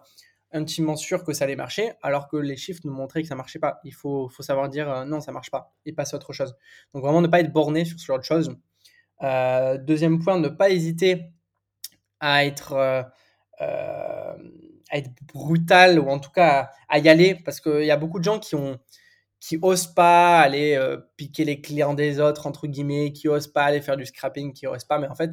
[0.51, 3.59] intimement sûr que ça allait marcher, alors que les chiffres nous montraient que ça marchait
[3.59, 3.79] pas.
[3.83, 6.55] Il faut, faut savoir dire non, ça marche pas et passer à autre chose.
[6.93, 8.55] Donc vraiment ne pas être borné sur ce genre de choses.
[9.85, 11.31] deuxième point, ne pas hésiter
[12.19, 12.73] à être
[14.91, 18.19] à être brutal ou en tout cas à, y aller parce qu'il y a beaucoup
[18.19, 18.79] de gens qui ont
[19.45, 23.65] qui osent pas aller euh, piquer les clients des autres, entre guillemets, qui osent pas
[23.65, 24.97] aller faire du scrapping, qui osent pas.
[24.97, 25.29] Mais en fait,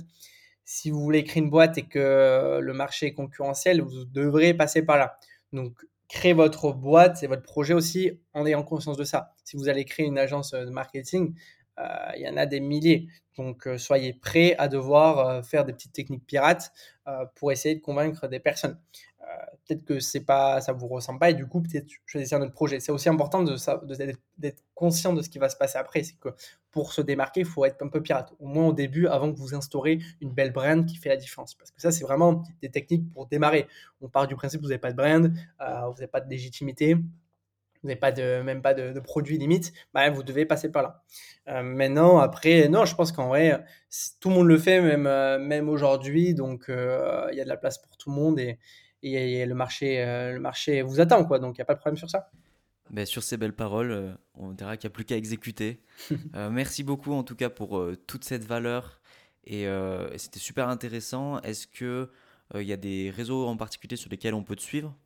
[0.67, 4.83] si vous voulez créer une boîte et que le marché est concurrentiel, vous devrez passer
[4.83, 5.17] par là.
[5.55, 9.33] Donc, créer votre boîte et votre projet aussi en ayant conscience de ça.
[9.45, 11.35] Si vous allez créer une agence de marketing,
[11.79, 13.09] euh, il y en a des milliers.
[13.39, 16.71] Donc, euh, soyez prêts à devoir faire des petites techniques pirates
[17.35, 18.79] pour essayer de convaincre des personnes
[19.67, 22.53] peut-être que c'est pas, ça vous ressemble pas et du coup peut-être choisissez un autre
[22.53, 22.81] projet.
[22.81, 23.57] C'est aussi important de,
[24.39, 26.03] d'être conscient de ce qui va se passer après.
[26.03, 26.31] C'est que
[26.73, 29.39] pour se démarquer, il faut être un peu pirate, au moins au début, avant que
[29.39, 31.55] vous instaurez une belle brand qui fait la différence.
[31.55, 33.69] Parce que ça, c'est vraiment des techniques pour démarrer.
[34.01, 36.31] On part du principe que vous n'avez pas de brand, euh, vous n'avez pas de
[36.31, 40.83] légitimité, vous n'avez pas de, même pas de, produit limite, bah, vous devez passer par
[40.83, 41.03] là.
[41.49, 43.63] Euh, maintenant, après, non, je pense qu'en vrai,
[44.21, 47.57] tout le monde le fait, même, euh, même aujourd'hui, donc il y a de la
[47.59, 48.41] place pour tout le monde
[49.03, 51.39] et, le, marché, euh, le marché vous attend, quoi.
[51.39, 52.31] Donc, il n'y a pas de problème sur ça.
[52.91, 55.81] Ben, sur ces belles paroles, euh, on dira qu'il n'y a plus qu'à exécuter.
[56.35, 59.01] Euh, merci beaucoup, en tout cas, pour toute cette valeur.
[59.45, 59.67] Et
[60.17, 61.41] c'était super intéressant.
[61.41, 62.07] Est-ce qu'il
[62.55, 64.97] il y a des réseaux en particulier sur lesquels on peut te suivre?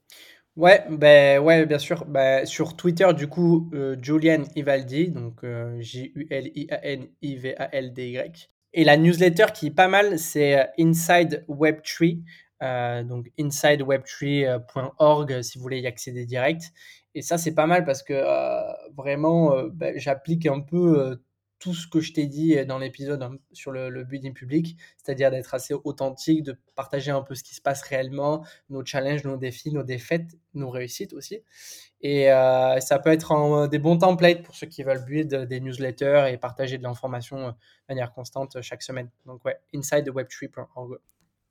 [0.56, 2.04] Ouais, ben, ouais, bien sûr.
[2.04, 5.44] Ben, sur Twitter, du coup, Julian Ivaldi, donc
[5.78, 8.50] J-U-L-I-A-N-I-V-A-L-D-Y.
[8.74, 12.22] Et la newsletter qui est pas mal, c'est Inside Web3.
[12.62, 16.72] Euh, donc insideweb3.org si vous voulez y accéder direct.
[17.14, 21.18] Et ça, c'est pas mal parce que euh, vraiment, euh, bah, j'applique un peu
[21.58, 25.54] tout ce que je t'ai dit dans l'épisode hein, sur le, building public, c'est-à-dire d'être
[25.54, 29.72] assez authentique, de partager un peu ce qui se passe réellement, nos challenges, nos défis,
[29.72, 31.40] nos défaites, nos réussites aussi.
[32.02, 36.26] Et euh, ça peut être des bons templates pour ceux qui veulent build des newsletters
[36.30, 37.54] et partager de l'information de
[37.88, 39.08] manière constante chaque semaine.
[39.24, 40.98] Donc ouais, inside web3.org.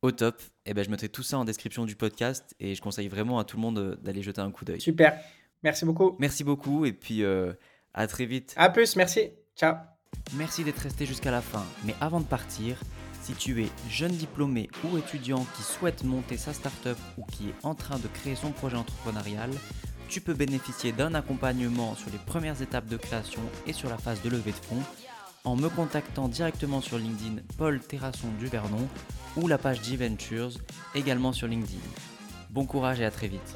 [0.06, 0.40] Au top.
[0.40, 3.40] Et eh ben, je mettrai tout ça en description du podcast et je conseille vraiment
[3.40, 4.80] à tout le monde d'aller jeter un coup d'œil.
[4.80, 5.20] Super.
[5.64, 6.16] Merci beaucoup.
[6.20, 7.54] Merci beaucoup et puis euh,
[7.96, 8.54] à très vite.
[8.56, 9.32] À plus, merci.
[9.56, 9.78] Ciao.
[10.36, 11.66] Merci d'être resté jusqu'à la fin.
[11.86, 12.80] Mais avant de partir,
[13.24, 17.66] si tu es jeune diplômé ou étudiant qui souhaite monter sa startup ou qui est
[17.66, 19.50] en train de créer son projet entrepreneurial,
[20.08, 24.22] tu peux bénéficier d'un accompagnement sur les premières étapes de création et sur la phase
[24.22, 24.84] de levée de fonds
[25.46, 28.88] en me contactant directement sur LinkedIn Paul Terrasson du Vernon
[29.38, 30.52] ou la page G-Ventures
[30.96, 31.80] également sur LinkedIn.
[32.50, 33.56] Bon courage et à très vite.